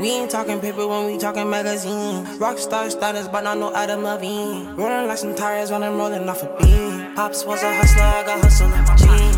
We 0.00 0.08
ain't 0.08 0.30
talking 0.30 0.58
paper 0.60 0.86
when 0.88 1.04
we 1.04 1.18
talking 1.18 1.50
magazine. 1.50 2.24
Rockstar 2.40 2.90
status, 2.90 3.28
but 3.28 3.44
not 3.44 3.58
no 3.58 3.74
Adam 3.74 4.02
Levine. 4.04 4.74
Running 4.74 5.06
like 5.06 5.18
some 5.18 5.34
tires 5.34 5.70
when 5.70 5.82
I'm 5.82 5.98
rolling 5.98 6.26
off 6.26 6.42
a 6.42 6.48
beam. 6.62 7.14
Pops 7.14 7.44
was 7.44 7.62
a 7.62 7.74
hustler, 7.76 8.02
I 8.02 8.24
got 8.24 8.40
hustle 8.40 8.72
in 8.72 8.84
my 8.84 8.96
jeans. 8.96 9.29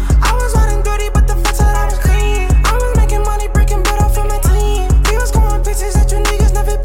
Dirty, 1.02 1.12
but 1.14 1.26
the 1.26 1.34
fuck 1.34 1.54
said 1.54 1.74
I 1.74 1.84
was 1.86 1.98
clean. 1.98 2.48
I 2.64 2.74
was 2.74 2.96
making 2.96 3.22
money, 3.22 3.48
breaking 3.48 3.82
bread 3.82 4.00
off 4.00 4.16
of 4.16 4.26
my 4.26 4.38
team. 4.38 4.88
We 5.10 5.16
was 5.16 5.30
going 5.30 5.62
places 5.62 5.94
that 5.94 6.10
you 6.12 6.18
niggas 6.18 6.54
never 6.54 6.76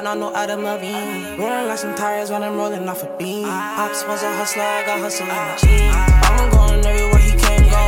but 0.00 0.16
not 0.16 0.18
no 0.18 0.34
Adam 0.34 0.64
Levine. 0.64 1.38
Rolling 1.38 1.68
like 1.68 1.78
some 1.78 1.94
tires 1.94 2.30
when 2.30 2.42
I'm 2.42 2.56
rolling 2.56 2.88
off 2.88 3.02
a 3.02 3.16
beam. 3.18 3.44
Ops 3.44 4.06
was 4.06 4.22
a 4.22 4.32
hustler, 4.32 4.62
I 4.62 4.82
got 4.86 4.98
hustle 4.98 5.28
in 5.28 5.36
my 5.36 5.56
jeans. 5.60 5.94
I'm 6.24 6.50
going 6.50 6.86
everywhere 6.86 7.18
he 7.18 7.32
can 7.36 7.60
go. 7.68 7.84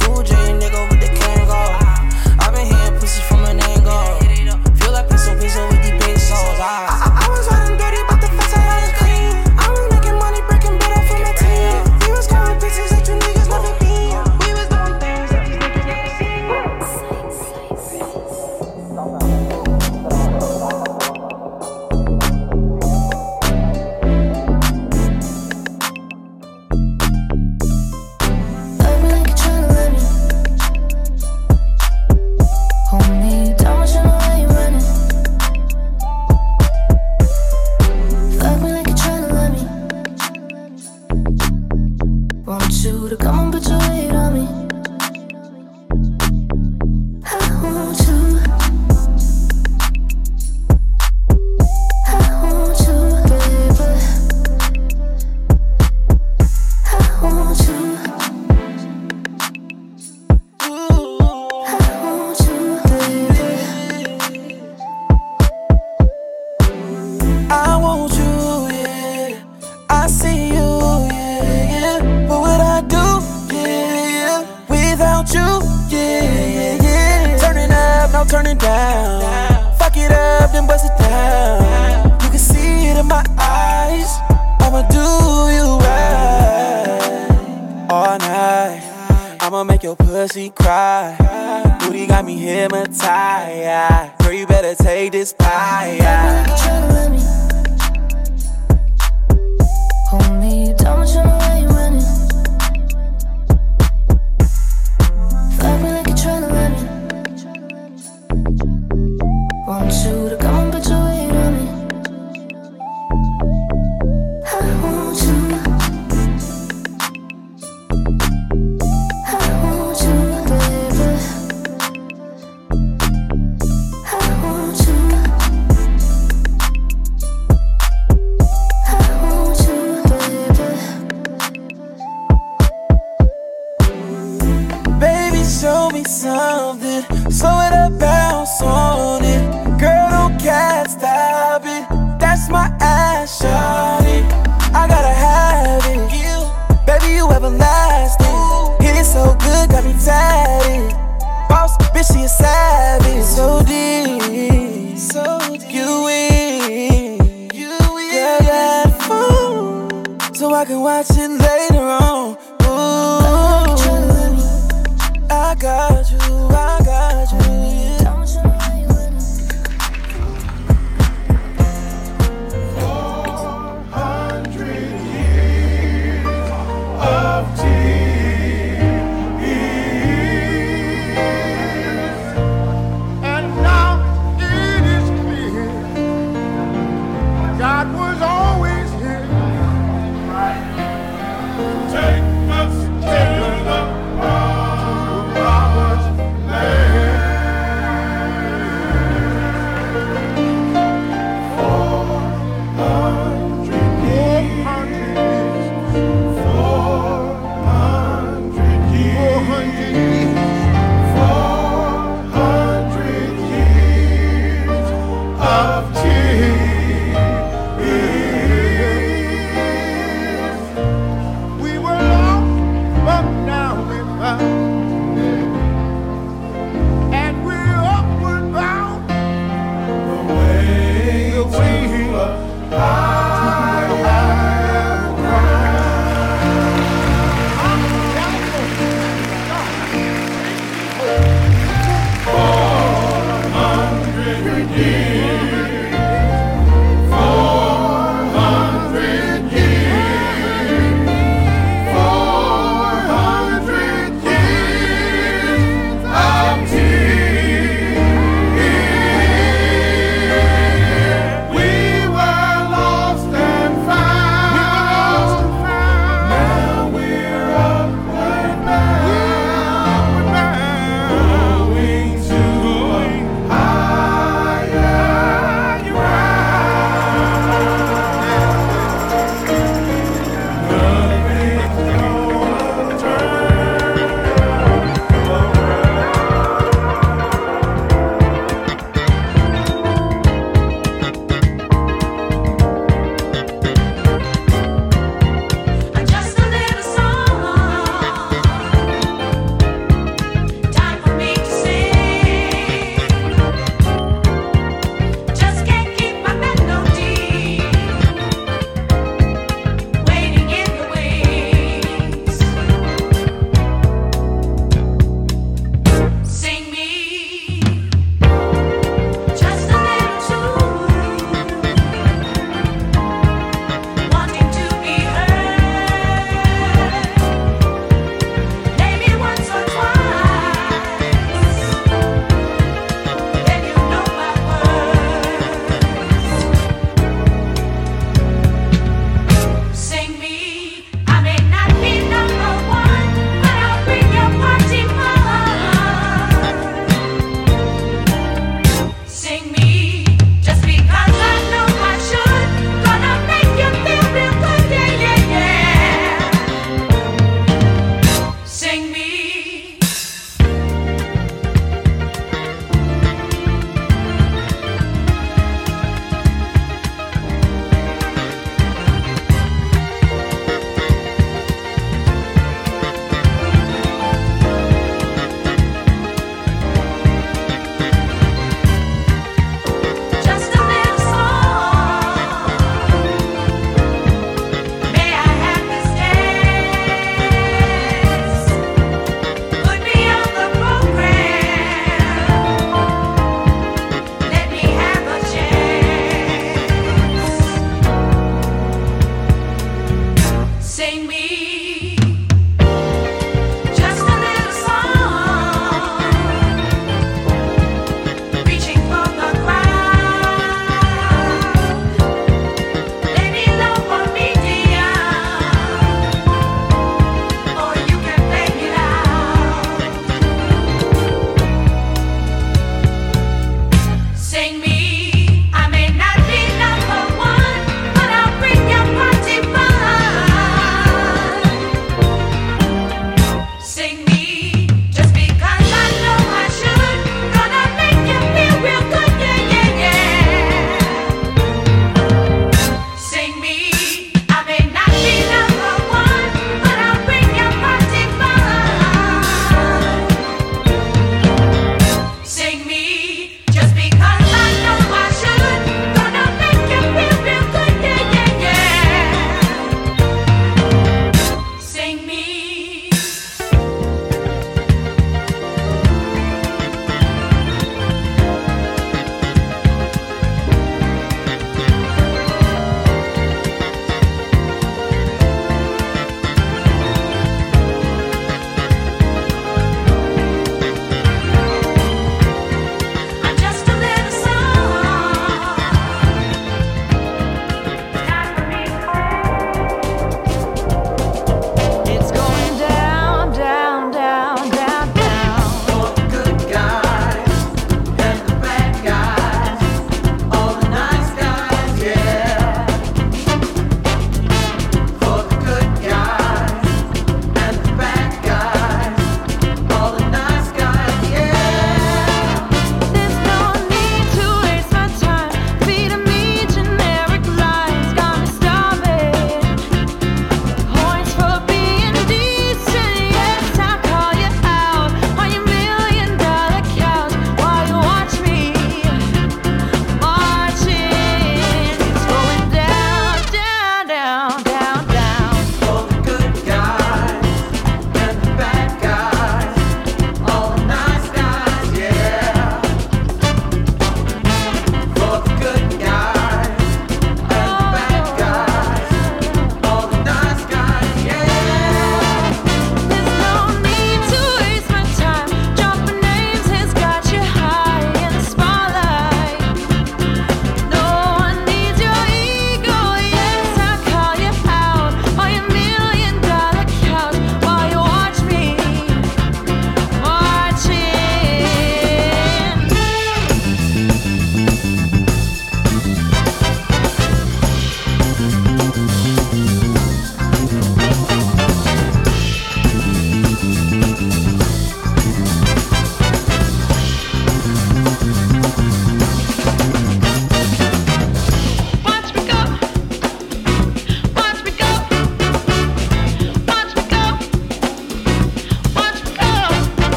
Cool 0.00 0.22
J 0.24 0.34
nigga 0.34 0.90
with 0.90 1.00
the 1.00 1.10
Kangol. 1.14 1.70
I've 2.42 2.52
been 2.52 2.66
hearing 2.66 2.98
pussy 2.98 3.22
from 3.22 3.44
an 3.44 3.60
angle. 3.60 4.18
Feel 4.78 4.92
like 4.92 5.08
peso 5.08 5.38
peso 5.38 5.62
with 5.68 5.82
these 5.82 5.98
big 6.02 6.18
souls. 6.18 6.58
I, 6.58 6.90
I, 6.90 7.22
I 7.22 7.27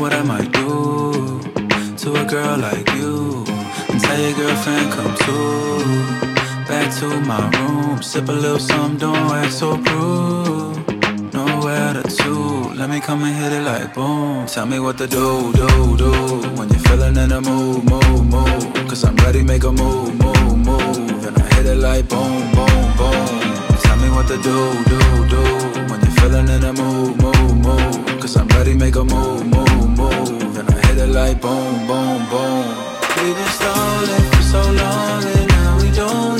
what 0.00 0.14
I 0.14 0.22
might 0.22 0.50
do 0.52 1.40
to 1.98 2.14
a 2.14 2.24
girl 2.24 2.56
like 2.56 2.88
you. 2.94 3.44
And 3.90 4.00
tell 4.00 4.18
your 4.18 4.32
girlfriend, 4.32 4.92
come 4.92 5.14
too. 5.26 5.84
Back 6.66 6.88
to 7.00 7.08
my 7.20 7.42
room, 7.58 8.02
sip 8.02 8.26
a 8.28 8.32
little 8.32 8.58
some, 8.58 8.96
don't 8.96 9.30
act 9.30 9.52
so 9.52 9.76
rude. 9.76 11.34
Nowhere 11.34 11.92
to 11.92 12.02
two. 12.16 12.72
Let 12.80 12.88
me 12.88 13.00
come 13.00 13.24
and 13.24 13.36
hit 13.36 13.52
it 13.52 13.62
like 13.62 13.92
boom. 13.92 14.46
Tell 14.46 14.64
me 14.64 14.80
what 14.80 14.96
to 14.98 15.06
do, 15.06 15.52
do, 15.52 15.68
do. 15.98 16.10
When 16.56 16.70
you're 16.70 16.84
feeling 16.88 17.16
in 17.18 17.28
the 17.28 17.40
mood, 17.42 17.84
move, 17.84 18.24
move. 18.24 18.88
Cause 18.88 19.04
I'm 19.04 19.16
ready, 19.16 19.42
make 19.42 19.64
a 19.64 19.72
move, 19.72 20.18
move, 20.18 20.56
move. 20.66 21.26
And 21.26 21.36
I 21.36 21.54
hit 21.56 21.66
it 21.66 21.76
like 21.76 22.08
boom, 22.08 22.40
boom, 22.54 22.96
boom. 22.96 23.28
Tell 23.84 23.96
me 23.98 24.08
what 24.16 24.26
to 24.28 24.36
do, 24.48 24.56
do, 24.92 25.00
do. 25.28 25.42
When 25.90 26.00
you're 26.00 26.16
feeling 26.20 26.48
in 26.48 26.60
the 26.62 26.72
mood, 26.72 27.20
move, 27.20 27.56
move. 27.66 28.20
Cause 28.20 28.34
I'm 28.36 28.48
ready, 28.48 28.72
make 28.72 28.96
a 28.96 29.04
move, 29.04 29.46
move 29.46 29.89
like 31.12 31.40
boom, 31.40 31.86
boom, 31.86 32.28
boom. 32.30 32.66
We've 33.16 33.34
been 33.34 33.52
stalling 33.58 34.30
for 34.32 34.42
so 34.42 34.62
long 34.62 35.24
and 35.24 35.48
now 35.48 35.78
we 35.82 35.90
don't. 35.90 36.39